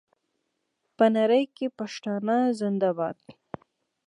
[0.97, 3.17] په نړۍ کې پښتانه زنده باد.